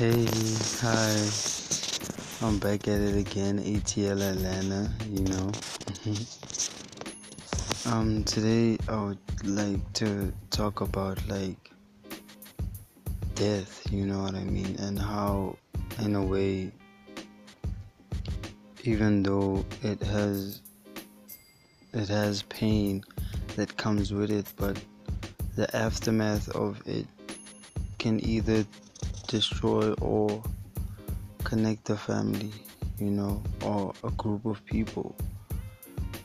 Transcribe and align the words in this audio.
Hey, 0.00 0.24
hi. 0.80 1.12
I'm 2.40 2.58
back 2.58 2.88
at 2.88 3.02
it 3.02 3.16
again, 3.18 3.58
ATL 3.58 4.22
Atlanta, 4.32 4.90
you 5.10 5.24
know. 5.24 5.52
um 7.92 8.24
today 8.24 8.78
I 8.88 8.96
would 8.96 9.18
like 9.44 9.92
to 10.00 10.32
talk 10.48 10.80
about 10.80 11.18
like 11.28 11.70
death, 13.34 13.82
you 13.92 14.06
know 14.06 14.22
what 14.22 14.34
I 14.34 14.44
mean, 14.44 14.74
and 14.78 14.98
how 14.98 15.58
in 15.98 16.16
a 16.16 16.24
way 16.24 16.72
even 18.84 19.22
though 19.22 19.66
it 19.82 20.02
has 20.02 20.62
it 21.92 22.08
has 22.08 22.40
pain 22.44 23.04
that 23.56 23.76
comes 23.76 24.14
with 24.14 24.30
it, 24.30 24.50
but 24.56 24.82
the 25.56 25.68
aftermath 25.76 26.48
of 26.56 26.80
it 26.86 27.06
can 27.98 28.18
either 28.24 28.64
destroy 29.30 29.92
or 30.00 30.42
connect 31.44 31.88
a 31.88 31.96
family, 31.96 32.50
you 32.98 33.12
know, 33.12 33.40
or 33.64 33.92
a 34.02 34.10
group 34.10 34.44
of 34.44 34.64
people. 34.66 35.14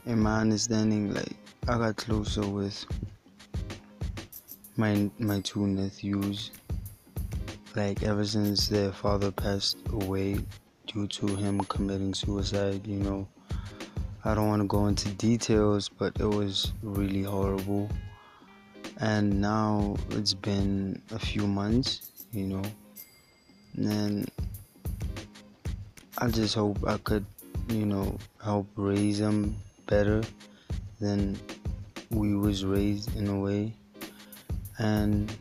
In 0.06 0.18
my 0.20 0.40
understanding, 0.40 1.14
like 1.14 1.36
I 1.68 1.78
got 1.78 1.96
closer 1.96 2.44
with 2.44 2.84
my 4.76 5.08
my 5.20 5.40
two 5.40 5.68
nephews. 5.68 6.50
Like 7.76 8.02
ever 8.02 8.24
since 8.24 8.68
their 8.68 8.90
father 8.90 9.30
passed 9.30 9.78
away 9.90 10.40
due 10.86 11.06
to 11.06 11.26
him 11.36 11.60
committing 11.60 12.12
suicide, 12.12 12.84
you 12.86 12.98
know. 12.98 13.28
I 14.24 14.34
don't 14.34 14.48
want 14.48 14.62
to 14.62 14.66
go 14.66 14.86
into 14.86 15.08
details, 15.10 15.88
but 15.88 16.18
it 16.18 16.26
was 16.26 16.72
really 16.82 17.22
horrible. 17.22 17.88
And 18.98 19.40
now 19.40 19.96
it's 20.10 20.34
been 20.34 21.00
a 21.12 21.18
few 21.18 21.46
months, 21.46 22.10
you 22.32 22.46
know, 22.48 22.62
and 23.76 24.30
I 26.18 26.28
just 26.28 26.54
hope 26.54 26.78
I 26.86 26.96
could, 26.98 27.26
you 27.68 27.84
know, 27.84 28.16
help 28.42 28.66
raise 28.76 29.18
them 29.18 29.56
better 29.86 30.22
than 30.98 31.38
we 32.10 32.34
was 32.34 32.64
raised 32.64 33.14
in 33.16 33.28
a 33.28 33.38
way. 33.38 33.72
And 34.78 35.32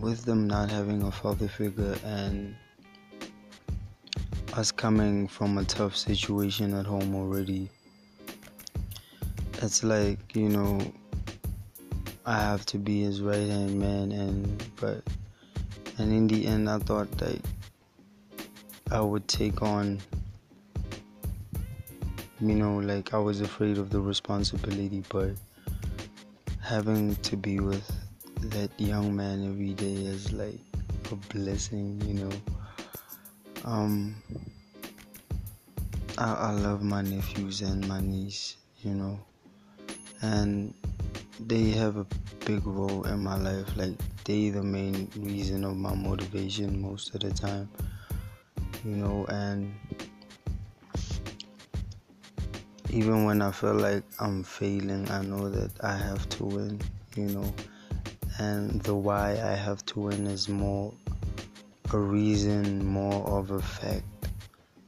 with 0.00 0.24
them 0.24 0.46
not 0.46 0.70
having 0.70 1.02
a 1.02 1.10
father 1.10 1.48
figure 1.48 1.96
and 2.04 2.54
us 4.54 4.70
coming 4.70 5.26
from 5.26 5.58
a 5.58 5.64
tough 5.64 5.96
situation 5.96 6.74
at 6.74 6.86
home 6.86 7.14
already, 7.14 7.68
it's 9.62 9.82
like, 9.82 10.34
you 10.34 10.48
know, 10.48 10.80
I 12.24 12.36
have 12.36 12.64
to 12.66 12.78
be 12.78 13.02
his 13.02 13.20
right 13.20 13.48
hand 13.48 13.80
man 13.80 14.12
and 14.12 14.64
but 14.80 15.02
and 15.98 16.12
in 16.12 16.28
the 16.28 16.46
end 16.46 16.68
I 16.70 16.78
thought 16.78 17.10
that 17.18 17.40
I 18.92 19.00
would 19.00 19.28
take 19.28 19.62
on 19.62 20.00
you 22.40 22.54
know 22.54 22.78
like 22.78 23.14
I 23.14 23.18
was 23.18 23.40
afraid 23.40 23.78
of 23.78 23.90
the 23.90 24.00
responsibility 24.00 25.04
but 25.08 25.30
having 26.60 27.14
to 27.16 27.36
be 27.36 27.60
with 27.60 27.88
that 28.42 28.70
young 28.78 29.14
man 29.14 29.46
every 29.46 29.74
day 29.74 29.92
is 29.92 30.32
like 30.32 30.58
a 31.12 31.16
blessing 31.34 32.00
you 32.06 32.14
know. 32.14 32.30
Um 33.64 34.16
I, 36.18 36.32
I 36.32 36.50
love 36.52 36.82
my 36.82 37.02
nephews 37.02 37.62
and 37.62 37.86
my 37.86 38.00
niece 38.00 38.56
you 38.82 38.94
know 38.94 39.20
and 40.22 40.74
they 41.46 41.70
have 41.70 41.96
a 41.96 42.06
big 42.44 42.66
role 42.66 43.04
in 43.06 43.22
my 43.22 43.36
life. 43.36 43.76
Like 43.76 43.94
they 44.24 44.50
the 44.50 44.62
main 44.62 45.08
reason 45.16 45.64
of 45.64 45.76
my 45.76 45.94
motivation 45.94 46.80
most 46.80 47.14
of 47.14 47.20
the 47.20 47.30
time 47.30 47.68
you 48.84 48.96
know, 48.96 49.26
and 49.28 49.72
even 52.90 53.24
when 53.24 53.42
I 53.42 53.52
feel 53.52 53.74
like 53.74 54.04
I'm 54.18 54.42
failing, 54.42 55.10
I 55.10 55.22
know 55.22 55.48
that 55.48 55.70
I 55.84 55.96
have 55.96 56.28
to 56.30 56.44
win, 56.44 56.80
you 57.16 57.26
know, 57.26 57.54
and 58.38 58.80
the 58.82 58.94
why 58.94 59.32
I 59.32 59.54
have 59.54 59.84
to 59.86 60.00
win 60.00 60.26
is 60.26 60.48
more 60.48 60.92
a 61.92 61.98
reason, 61.98 62.84
more 62.84 63.26
of 63.28 63.50
a 63.50 63.60
fact, 63.60 64.04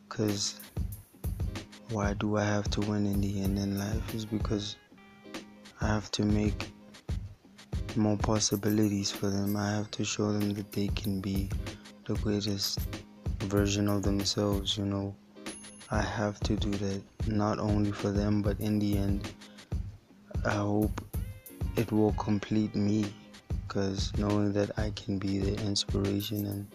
because 0.09 0.61
why 1.91 2.15
do 2.15 2.37
I 2.39 2.45
have 2.45 2.71
to 2.71 2.81
win 2.81 3.07
in 3.07 3.21
the 3.21 3.43
end 3.43 3.59
in 3.59 3.79
life? 3.79 4.15
Is 4.15 4.25
because 4.25 4.77
I 5.81 5.87
have 5.89 6.11
to 6.13 6.25
make 6.25 6.71
more 7.97 8.17
possibilities 8.17 9.11
for 9.11 9.29
them. 9.29 9.57
I 9.57 9.71
have 9.73 9.91
to 9.93 10.05
show 10.05 10.33
them 10.33 10.55
that 10.55 10.73
they 10.73 10.89
can 10.89 11.21
be 11.21 11.51
the 12.07 12.15
greatest 12.15 12.81
version 13.43 13.89
of 13.89 14.03
themselves, 14.03 14.77
you 14.77 14.85
know. 14.85 15.15
I 15.91 16.01
have 16.01 16.41
to 16.41 16.57
do 16.57 16.71
that 16.71 17.03
not 17.27 17.59
only 17.59 17.93
for 17.93 18.11
them, 18.11 18.41
but 18.41 18.59
in 18.61 18.79
the 18.79 18.97
end, 18.97 19.31
I 20.45 20.55
hope 20.55 21.01
it 21.77 21.93
will 21.93 22.13
complete 22.15 22.75
me 22.75 23.05
because 23.67 24.13
knowing 24.17 24.53
that 24.55 24.79
I 24.79 24.91
can 24.97 25.19
be 25.19 25.39
the 25.39 25.55
inspiration 25.65 26.47
and, 26.47 26.67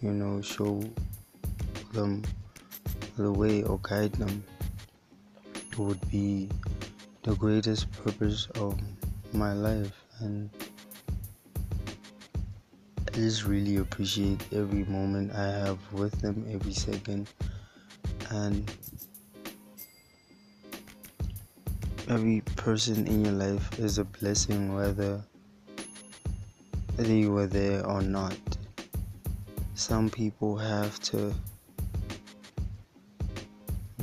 you 0.00 0.12
know, 0.12 0.40
show 0.40 0.82
them 1.92 2.22
the 3.16 3.30
way 3.30 3.62
or 3.62 3.78
guide 3.82 4.12
them 4.14 4.42
would 5.78 6.10
be 6.10 6.48
the 7.22 7.34
greatest 7.36 7.90
purpose 7.92 8.48
of 8.56 8.78
my 9.32 9.52
life 9.52 9.92
and 10.20 10.50
just 13.12 13.44
really 13.44 13.76
appreciate 13.76 14.42
every 14.52 14.84
moment 14.84 15.32
I 15.34 15.44
have 15.44 15.78
with 15.92 16.18
them, 16.20 16.46
every 16.50 16.72
second, 16.72 17.28
and 18.30 18.70
every 22.08 22.40
person 22.56 23.06
in 23.06 23.24
your 23.24 23.34
life 23.34 23.78
is 23.78 23.98
a 23.98 24.04
blessing, 24.04 24.74
whether 24.74 25.22
they 26.96 27.26
were 27.26 27.46
there 27.46 27.86
or 27.86 28.02
not. 28.02 28.36
Some 29.74 30.08
people 30.08 30.56
have 30.56 30.98
to 31.00 31.34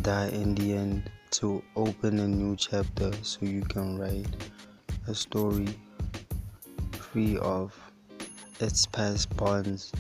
die 0.02 0.30
in 0.30 0.56
the 0.56 0.74
end 0.74 1.10
to 1.32 1.64
open 1.76 2.20
a 2.20 2.28
new 2.28 2.56
chapter 2.56 3.12
so 3.22 3.40
you 3.42 3.62
can 3.62 3.98
write 3.98 4.28
a 5.08 5.16
story 5.16 5.68
free 6.92 7.38
of 7.38 7.79
its 8.62 8.86
past 8.88 9.36
bonds 9.38 9.92